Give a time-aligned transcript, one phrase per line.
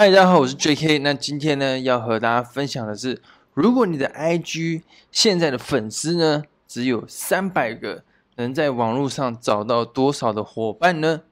[0.00, 1.00] 嗨，大家好，我是 J.K。
[1.00, 3.20] 那今天呢，要和大家分享的是，
[3.52, 8.04] 如果你的 I.G 现在的粉丝呢只有三百个，
[8.36, 11.22] 能在网络上找到多少的伙伴呢？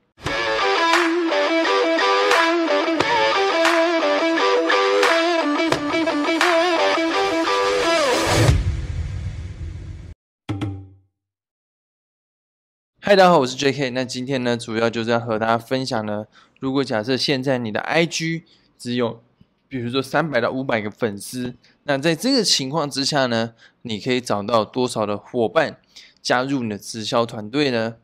[13.09, 13.91] 嗨，大家好，我是 J.K。
[13.91, 16.27] 那今天呢，主要就是要和大家分享呢，
[16.59, 18.43] 如果假设现在你的 I.G
[18.77, 19.23] 只有，
[19.69, 25.78] 比如说三百到五百个粉丝，那在这个情况之下呢，你可以找到多少的伙伴
[26.20, 27.95] 加入你的直销团队呢？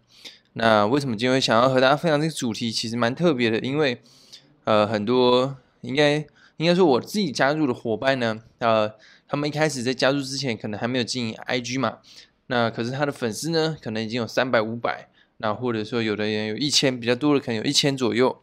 [0.53, 2.71] 那为什么今天会想要和大家分享这个主题？
[2.71, 4.01] 其实蛮特别的，因为
[4.63, 6.25] 呃，很多应该
[6.59, 8.93] 应该说我自己加入的伙伴呢，呃，
[9.27, 11.99] 他们一开始在加入之前，可能还没有经营 I.G 嘛。
[12.53, 18.43] 那可是他的粉丝呢，可能已经有三百、五百，那或者说有的人有一千，比较多的可能有一千左右。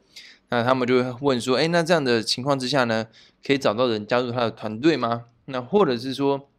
[0.50, 3.05] 那他们就会问说：“哎，那这样的情况之下呢，
[3.45, 5.26] 可以找到人加入他的团队吗？
[5.45, 6.50] 那或者是说，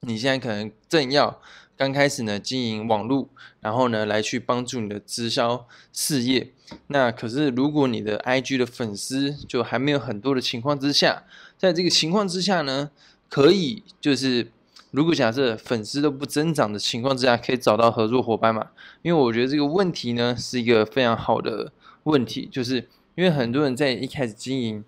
[0.00, 1.38] 你现在可能正要
[1.76, 3.28] 刚开始呢经营网络，
[3.60, 6.50] 然后呢来去帮助你的直销事业。
[6.86, 11.24] 那可是如果你的 IG 的粉丝就还没有很多的情况之下，
[11.58, 12.90] 在这个情况之下呢，
[13.28, 14.50] 可以就是。”
[14.96, 18.68] 如果假设粉丝都不增长的情况之下，可以找到合作伙伴嘛？
[19.02, 21.70] 因为我觉得这个问题呢是一个非常好的
[22.04, 22.76] 问题，就是
[23.14, 24.82] 因为很多人在一开始经营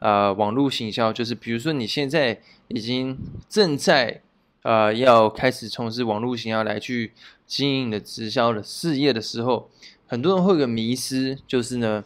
[0.00, 3.16] 呃网络行销，就是比如说你现在已经
[3.48, 4.20] 正在
[4.64, 7.12] 呃要开始从事网络行销来去
[7.46, 9.70] 经营的直销的事业的时候，
[10.06, 12.04] 很多人会有个迷失，就是呢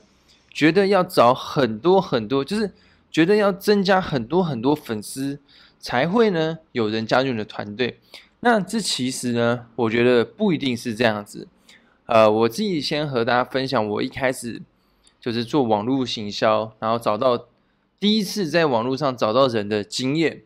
[0.53, 2.73] 觉得要找很多很多，就是
[3.11, 5.41] 觉得要增加很多很多粉丝。
[5.81, 8.01] 才会呢有人加入你的团队，
[8.41, 11.47] 那这其实呢，我觉得不一定是这样子。
[12.07, 14.61] 呃，我自己先和大家分享，我一开始
[15.21, 17.47] 就是做网络行销，然后找到
[18.01, 20.43] 第一次在网络上找到人的经验。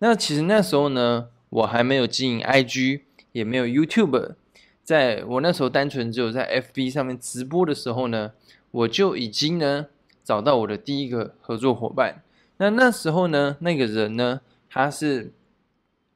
[0.00, 3.00] 那其实那时候呢，我还没有经营 IG，
[3.32, 4.34] 也没有 YouTube，
[4.82, 8.32] 在我那时候单纯只有在 FB 上面直播的时候呢，
[8.70, 9.86] 我就已经呢
[10.24, 12.22] 找到我的第一个合作伙伴。
[12.56, 14.40] 那那时候呢，那个人呢。
[14.76, 15.32] 他是，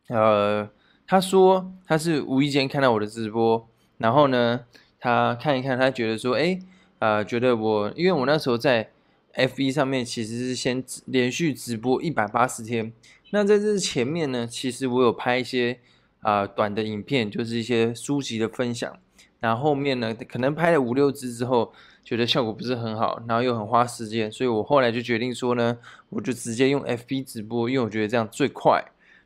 [0.08, 0.68] 呃，
[1.06, 4.64] 他说他是无意间看到我的直播，然后呢，
[4.98, 6.58] 他看一看，他觉得说，哎，
[6.98, 8.90] 呃，觉得我，因为我那时候在
[9.34, 12.92] F 一上面其实是先连续直播一百八十天，
[13.30, 15.78] 那在这前面呢，其实我有拍一些
[16.22, 18.98] 啊短的影片，就是一些书籍的分享，
[19.40, 21.72] 然后后面呢，可能拍了五六支之后。
[22.04, 25.76] 觉得效果不是很好，然后又很花时间，所以我后来就决定说呢，
[26.08, 28.82] 我就直接用 FB 直播，因为我觉得这样最快。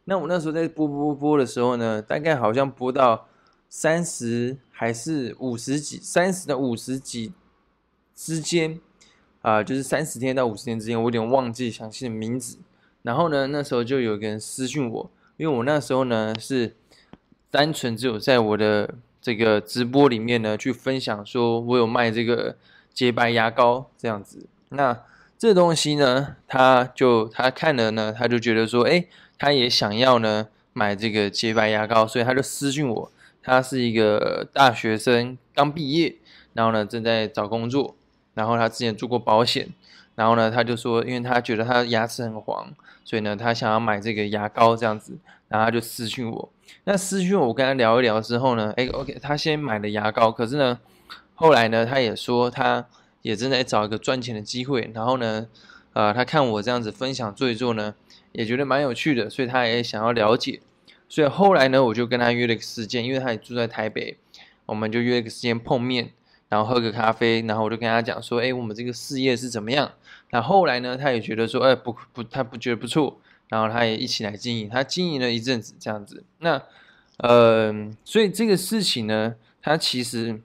[0.07, 3.29] 那我那时候在播播播的时候呢，大概好像播到
[3.69, 7.33] 三十还是五十几，三十到五十几
[8.17, 8.81] 之间，
[9.43, 12.59] 啊，就是三十天到五十天之间，我有点忘记详细的名字。
[13.03, 16.75] 然后呢，那时候就有个人私讯我，因为我那时候呢是
[17.49, 18.93] 单纯只有在我的。
[19.23, 22.57] 这个直播里面呢，去分享说我有卖这个
[22.93, 24.47] 洁白牙膏这样子。
[24.71, 25.01] 那
[25.39, 29.07] 这东西呢，他就他看了呢，他就觉得说，哎，
[29.39, 33.13] 他也想要呢买这个洁白牙膏，所以他就私信我。
[33.45, 36.15] 他是一个大学生，刚毕业，
[36.53, 37.97] 然后呢正在找工作，
[38.35, 39.69] 然后他之前做过保险，
[40.15, 42.73] 然后呢他就说，因为他觉得他牙齿很黄，
[43.05, 45.19] 所以呢他想要买这个牙膏这样子，
[45.49, 46.53] 然后他就私信我。
[46.85, 50.79] 那私讯我跟他聊一聊之后呢，哎，OK，他先买了牙膏，可是呢，
[51.35, 52.87] 后来呢，他也说他
[53.23, 55.47] 也正在找一个赚钱的机会，然后呢，
[55.93, 57.95] 呃，他看我这样子分享做一做呢，
[58.33, 60.61] 也觉得蛮有趣的，所以他也想要了解，
[61.09, 64.17] 所以后来呢，我就跟他约了一个时间，因为他也住在台北，
[64.67, 66.13] 我们就约一个时间碰面，
[66.53, 69.91] 然后喝个咖啡，然后我就跟他讲说，哎，我们这个事业是怎么样？
[70.33, 73.19] 那后来呢，他也觉得说，哎，不不，他不觉得不错。
[73.49, 76.23] 然后他也一起来经营，他经营了一阵子这样子。
[76.41, 76.61] 那，
[77.17, 80.43] 呃，所以这个事情呢，他其实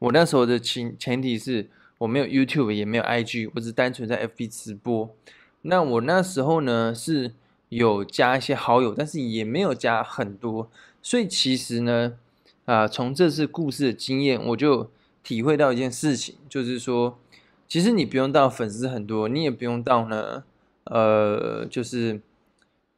[0.00, 5.14] 我那时候的前前提是我没有 YouTube 也没有 IG，我只单纯在 FB 直播。
[5.60, 7.32] 那我那时候呢是
[7.68, 10.68] 有加一些好友，但是也没有加很多。
[11.00, 12.14] 所以其实呢，
[12.64, 14.90] 啊，从这次故事的经验，我就
[15.22, 17.18] 体会到一件事情，就是说，
[17.68, 20.44] 其实你不用到粉丝很多，你也不用到呢。
[20.84, 22.20] 呃，就是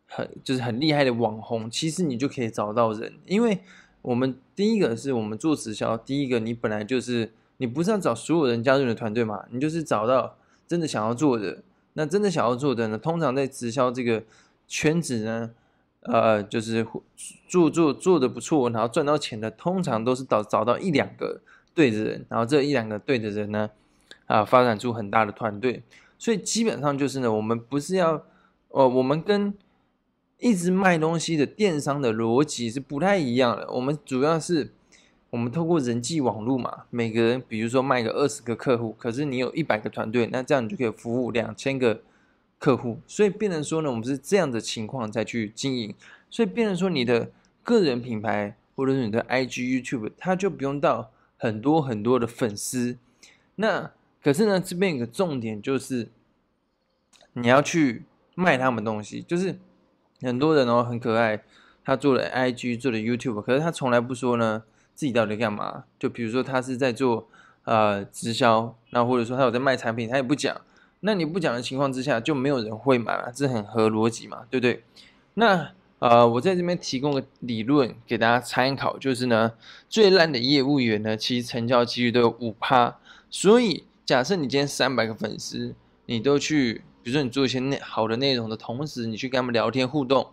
[0.06, 3.60] 很就是很厉害的网红，其实你就可以找到人，因为
[4.00, 11.62] 我们第一个是我们做直销，第一个你本来就是你不是要找所有人加入你的团队嘛，你就是找到真的想要做的，
[11.92, 14.22] 那真的想要做的呢，通常在直销这个
[14.66, 15.50] 圈子呢，
[16.04, 16.86] 呃，就是
[17.48, 21.40] 做做做的不错，然后赚到钱的，通常都是找找到一两个
[21.74, 23.70] 对的人，然后这一两个对的人呢，
[24.26, 25.82] 啊，发展出很大的团队。
[26.18, 28.22] 所以基本上就是呢，我们不是要，
[28.68, 29.54] 呃，我们跟
[30.38, 33.70] 一直卖东西的电商的逻辑是不太一样的。
[33.72, 34.72] 我们主要是，
[35.30, 42.02] 我们透过人际网络嘛，每个人比如说卖个二十个客户，可是你有一百个团队，那这样你就可以服务两千个
[42.64, 42.98] 客户。
[43.06, 45.94] 所以变成说呢，我们是这样的情况再去经营。
[46.30, 47.30] 所以变成说，你的
[47.62, 52.96] 个人品牌或者是你的 IG、YouTube，它就不用到很多很多的粉丝。
[53.56, 53.90] 那
[54.22, 56.08] 可是呢，这边有个重点就是，
[57.34, 59.20] 你要去卖他们东西。
[59.20, 59.58] 就是
[60.22, 61.44] 很多人哦，很可爱，
[61.84, 64.64] 他做了 IG，做了 YouTube，可是他从来不说呢
[64.94, 65.84] 自己到底干嘛。
[65.98, 67.28] 就比如说他是在做
[67.64, 70.58] 呃直销，那或者说他有在卖产品，他也不讲。
[71.04, 74.82] 那你不讲的情况之下，就没有人会买嘛，这很合逻辑嘛，对不对？
[75.34, 79.52] 那呃，我在这边提供个理论给大家参考，就是呢，
[79.88, 82.98] 最烂的业务员呢，其实成交几率都有五趴，
[83.30, 83.84] 所以。
[84.06, 85.74] 假设你今天三百个粉丝，
[86.04, 90.30] 你都去，比如说你做一些内好的内容的同时，你去跟他们聊天互动，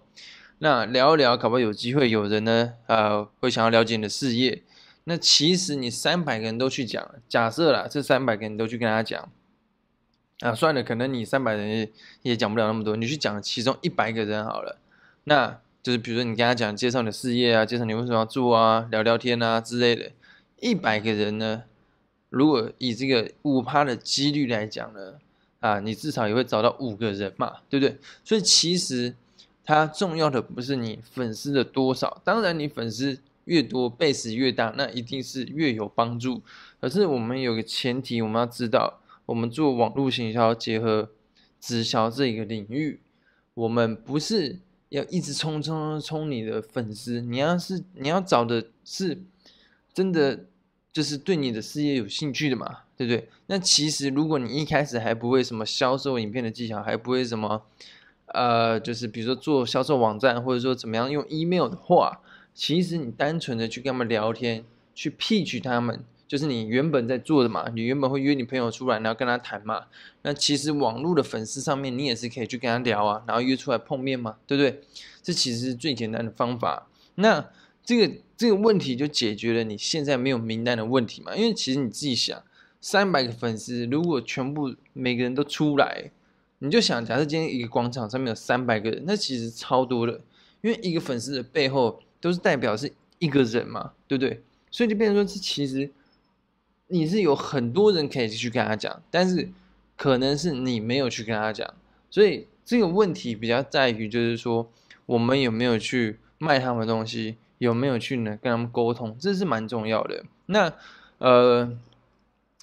[0.60, 4.62] 那聊一聊，搞不好有机会有人呢，呃，会想要了解你的事业。
[5.06, 9.30] 那其实你三百个人都去讲，假设啦，这三百个人都去跟他讲，
[10.42, 11.88] 啊，算了，可能你三百人
[12.24, 14.78] 也讲不了那么多，你去讲其中一百个人好了，
[15.24, 20.12] 那就是比如说你跟他讲介绍你的事业啊，介绍你为什么要做啊，聊聊天啊之类的，
[20.60, 21.64] 一百个人呢。
[22.30, 25.16] 如果以这个五趴的几率来讲呢，
[25.60, 27.98] 啊，你至少也会找到五个人嘛，对不对？
[28.24, 29.14] 所以其实
[29.66, 36.42] 它重要的不是你粉丝的多少，当然你粉丝越多，base 越大，那一定是越有帮助。
[36.80, 39.01] 可是我们有个前提，我们要知道，
[39.32, 41.10] 我们做网络行销结合
[41.60, 43.00] 直销这一个领域，
[43.54, 49.24] 我们不是要一直冲冲冲你的粉丝，你要是你要找的是
[49.94, 50.46] 真的。
[50.94, 53.30] 就是对你的事业有兴趣的嘛，对不对？
[53.46, 57.64] 那其实如果你一开始还不会什么销售影片的技巧，还不会什么，
[58.26, 62.20] 呃，就是比如说做销售网站，或者说怎么样用 email 的话，
[62.54, 69.84] 其实你单纯的去跟他们聊天，去 PIG 他们，就是你原本在做的嘛，你原本会约你朋友出来，然后跟他谈嘛。
[70.22, 74.82] 那其实网络的粉丝上面，你也是可以去跟他聊啊，然后约出来碰面嘛，对不对？
[75.22, 76.88] 这其实是最简单的方法。
[77.16, 77.50] 那
[77.84, 81.36] 这个这个问题就解决了你现在没有名单的问题嘛？
[81.36, 82.42] 因为其实你自己想，
[82.80, 86.12] 三百个粉丝如果全部每个人都出来，
[86.60, 90.22] 你就想，假设今天一个广场上面有三百个人，那其实超多的，
[90.62, 92.90] 因为一个粉丝的背后都是代表是
[93.20, 94.42] 一个人嘛，对不对？
[94.72, 95.92] 所以就变成说，这其实
[96.92, 99.50] 你是有很多人可以去跟他讲，但是
[99.98, 101.74] 可能是你没有去跟他讲，
[102.10, 104.70] 所以这个问题比较在于，就是说
[105.06, 107.38] 我们有没有去卖他们东西。
[107.62, 108.32] 有没有去呢？
[108.42, 110.24] 跟他们沟通，这是蛮重要的。
[110.48, 110.74] 那
[111.20, 111.78] 呃，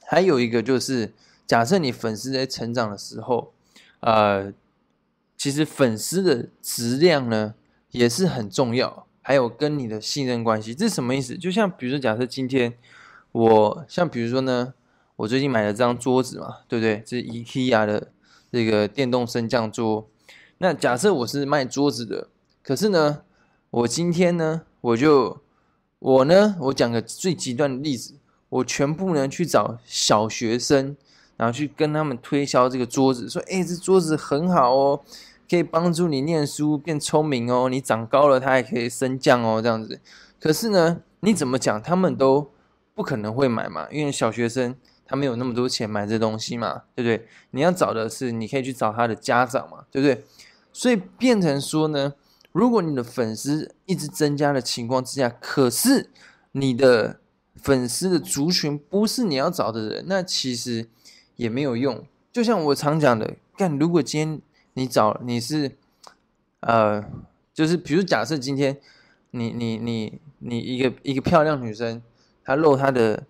[0.03, 1.13] 还有一个就是，
[1.47, 3.53] 假设你粉丝在成长的时候，
[4.01, 4.53] 呃，
[5.37, 7.55] 其实粉丝的质量呢
[7.93, 11.39] 也是很重要，还有跟你的信任关系，这是什么意思？
[11.39, 12.77] 就像比如说，假设今天
[13.38, 14.75] 我像比如说呢，
[15.14, 17.00] 我最近买了这张桌子嘛，对不对？
[17.06, 18.11] 这是 IKEA 的
[18.50, 20.08] 这个电动升降桌。
[20.58, 22.26] 那假设我是卖桌子的，
[22.64, 23.23] 可是呢，
[23.70, 24.62] 我今天呢？
[24.81, 25.38] 我就
[26.00, 28.14] 我呢，我讲个最极端的例子，
[28.49, 30.96] 我全部呢去找小学生，
[31.37, 35.00] 然后去跟他们推销这个桌子，说：“哎，这桌子很好哦，
[35.49, 40.00] 可以帮助你念书变聪明哦，你长高了它还可以升降哦，这样子。”
[40.40, 42.50] 可是呢，你怎么讲，他们都
[42.99, 44.75] 不可能会买嘛，因为小学生
[45.07, 47.28] 他没有那么多钱买这东西嘛，对不对？
[47.52, 50.25] 你要找的是，你可以去找他的家长嘛，对不对？
[50.73, 52.14] 所以变成说呢。
[52.50, 56.11] 如果你的粉丝一直增加的情况之下，可是
[56.52, 57.21] 你的
[57.55, 60.88] 粉丝的族群不是你要找的人，那其实
[61.37, 62.05] 也没有用。
[62.33, 64.40] 就像我常讲的，干，如果今天
[64.73, 65.76] 你找你是，
[66.61, 67.05] 呃，
[67.55, 68.81] 就是比如假设今天
[69.31, 72.02] 你你你你一个一个漂亮女生，
[72.49, 73.23] 他露他的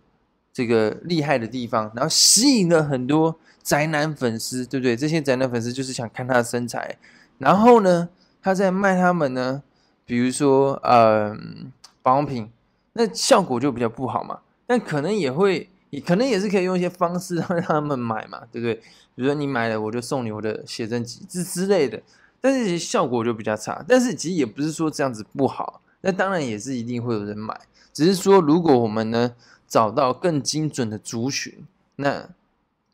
[0.52, 4.94] 这个厉害的地方，然后吸引了很多宅男粉丝，对不对？
[4.94, 6.96] 这些宅男粉丝就是想看他的身材，
[7.38, 8.08] 然后呢？
[8.40, 9.64] 他在卖他们呢，
[10.06, 11.36] 比如说呃
[12.00, 12.48] 保养品，
[12.92, 14.38] 那效果就比较不好嘛。
[14.64, 15.68] 但可能也会，
[16.06, 18.76] 可能也是可以用一些方式让他们买嘛，对不对？
[18.76, 22.00] 比如说你买了，我就送你我的写真集之之类的。
[22.40, 23.84] 但是其实效果就比较差。
[23.88, 27.60] 但是其实也不是说这样子不好，那当然也是一定会有人买。
[27.98, 29.34] 只是说如果我们呢
[29.66, 32.28] 找到更精准的族群，那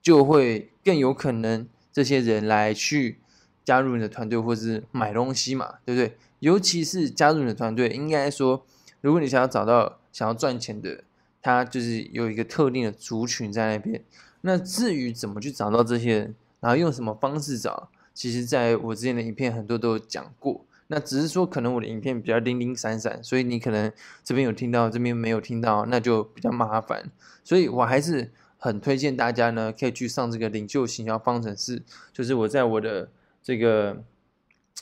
[0.00, 3.18] 就会更有可能这些人来去。
[3.62, 6.16] 加入你的团队，或者是买东西嘛，对不对？
[6.40, 8.64] 尤其是加入你的团队，应该说，
[9.00, 11.02] 如果你想要找到想要赚钱的，
[11.40, 14.02] 他就是有一个特定的族群在那边。
[14.42, 20.62] 那至于怎么去找到这些人，然后用什么方式找，其实在我之前的影片很多都有讲过。
[20.88, 23.90] 那只是说可能我的影片比较零零散散，所以你可能
[24.22, 27.10] 这边有听到，这边没有听到，那就比较麻烦。
[27.42, 33.08] 所以我还是很推荐大家呢，可以去上这个领袖行销方程式，就是我在我的
[33.42, 34.04] 这个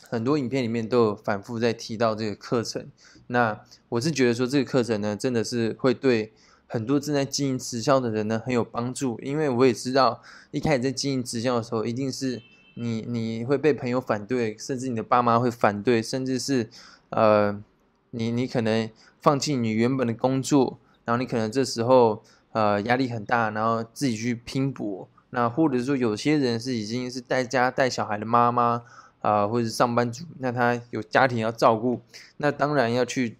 [0.08, 2.90] 很多影片里面都有反复在提到这个课程。
[3.28, 6.32] 那我是觉得说这个课程呢，真的是会对
[6.66, 12.42] 很多正在经营直销的人呢很有帮助，因为我也知道一开始在经营直销的时候，一定是。
[12.74, 16.68] 你你会被朋友反对，甚至你的爸妈会反对，甚至是，
[17.10, 17.62] 呃，
[18.10, 18.88] 你你可能
[19.20, 25.08] 放弃你原本的工作，然后你可能这时候呃压力很大，然后自己去拼搏。
[25.30, 28.82] 那或者说有些人是已经是带家带小孩的妈妈
[29.20, 32.00] 啊，或者是上班族，那他有家庭要照顾，
[32.36, 33.38] 那当然要去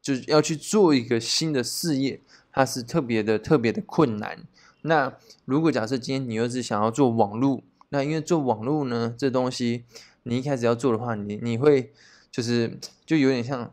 [0.00, 4.38] 就是要去做一个新的事业，它是特别的特别的困难。
[4.82, 5.12] 那
[5.44, 7.62] 如果假设今天你又是想要做网络，
[7.94, 9.84] 那因为做网络呢，这东西
[10.24, 11.92] 你一开始要做的话，你你会
[12.28, 13.70] 就是就有点像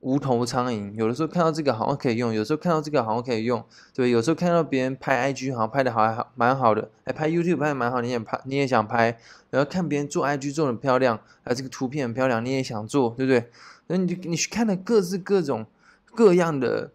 [0.00, 3.64] 无头苍蝇，有的时候看到这个好像可以用，有时候看到这个好像可以用，
[3.94, 9.16] 对，有时候看到别人拍 IG 好像拍的好还好蛮好的，哎，拍 YouTube 拍的蛮好，你也拍你也想拍，
[9.50, 13.48] 然后看别人做 IG 做的漂亮，啊，这个图片很漂亮，你也想做，对不对？
[13.86, 15.64] 那你就你去看了各式各种
[16.16, 16.90] 各样的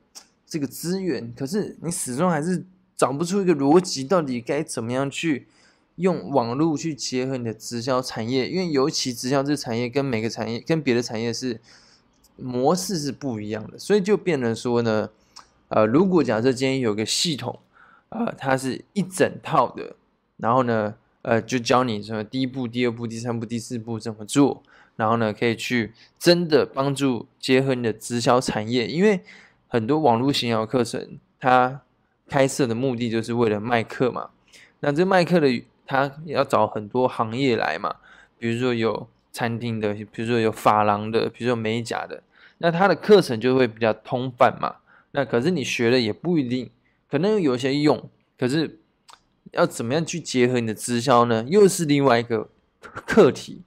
[0.46, 2.66] 这个资源，可是你始终还是
[2.98, 5.48] 找不出一个逻辑，到底该怎么样去。
[5.98, 11.60] 用网络去结合你的直销产业，因为尤其直销这个产业跟每个产业跟别的产业是
[12.36, 15.10] 模式是不一样的，所以就变成说呢，
[15.70, 17.60] 呃，如果假设今天有个系统，
[18.10, 19.96] 呃，它是一整套的，
[20.38, 24.62] 然后呢，呃，就教你什么第一步、第二步、第三步、第四步怎么做，
[24.98, 29.22] 然后呢，可以去真的帮助结合你的直销产业，因为
[29.68, 31.82] 很多网络行销课程它
[32.30, 34.30] 开设的目的就是为了卖课嘛，
[34.82, 35.64] 那这卖课的。
[35.88, 37.96] 他要找很多行业来嘛，
[38.38, 42.22] 比如说有餐厅的，比如说有发廊的，比如说美甲的，
[42.58, 44.76] 那他的课程就会比较通泛嘛。
[45.12, 46.70] 那可是你学的也不一定，
[47.10, 48.80] 可能有些用，可是
[49.52, 51.46] 要怎么样去结合你的直销呢？
[51.48, 52.50] 又是另外一个
[52.82, 53.62] 课题。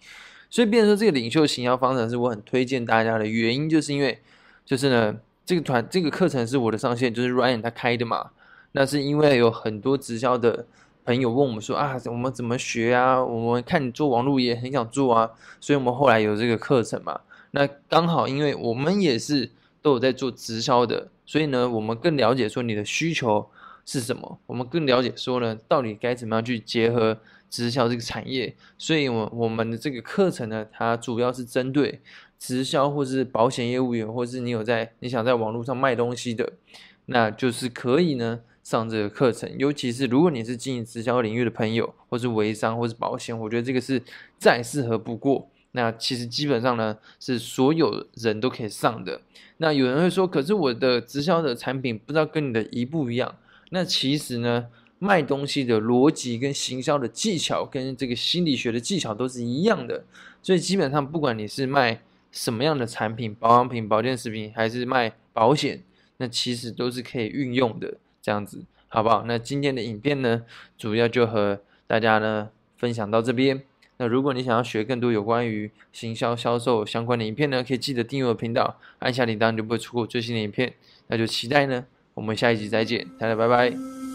[0.50, 4.20] 所以，变成说这个领袖行销方程是我很推荐大家的原因，就是因为
[4.66, 8.30] 就是呢，这个团这个课程是我的上线，就是 Ryan 他开的嘛。
[8.72, 10.66] 那是因为有很多直销的。
[11.10, 13.20] 朋友问我们说啊，我们怎么学啊？
[13.20, 17.20] 我们看你做网络也很想做啊，所以我们后来有这个课程嘛。
[17.50, 19.50] 那刚好，因为我们也是
[19.82, 23.44] 都有在做直销的，所以呢，我们更了解说你的需求
[23.84, 27.18] 是什么，我们更了解说呢，到底该怎么样去结合
[27.50, 28.54] 直销这个产业。
[28.78, 32.00] 所以，我我们的这个课程呢，它主要是针对
[32.38, 36.52] 直销或是保险业务员，或是你有在你想在网络上卖东西的，
[37.06, 38.38] 那就是可以呢。
[38.62, 44.02] 上这个课程，尤其是如果你是经营直销领域的朋友，或是微商，或是保险，我觉得这个是
[44.38, 45.48] 再适合不过。
[45.72, 49.20] 那其实基本上呢，是所有人都可以上的。
[49.58, 53.36] 那有人会说，可是我的直销的产品不知道跟你的一不一样。
[53.70, 54.66] 那其实呢，
[54.98, 60.02] 卖东西的逻辑跟行销的技巧，跟这个心理学的技巧都是一样的。
[60.42, 62.02] 所以基本上，不管你是卖
[62.32, 65.82] 什么样的产品，保养品、保健食品，还是卖保险，
[66.16, 67.94] 那其实都是可以运用的。
[68.22, 69.24] 这样子好不好？
[69.26, 70.42] 那今天的影片呢，
[70.76, 73.62] 主要就和大家呢分享到这边。
[73.98, 80.72] 那如果你想要学更多有关于行销销售相关的影片呢，可以记得订阅我的频道，按下铃铛就不会错过最新的影片。
[81.08, 81.84] 那就期待呢，
[82.14, 84.09] 我们下一集再见，大家拜拜。